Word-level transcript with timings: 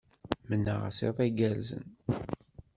Mennaɣ-as 0.49 0.99
iḍ 1.07 1.17
igerrzen. 1.27 1.83